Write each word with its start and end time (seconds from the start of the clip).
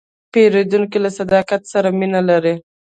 پیرودونکی 0.31 0.97
له 1.03 1.09
صداقت 1.19 1.61
سره 1.73 1.89
مینه 1.99 2.21
لري. 2.29 2.55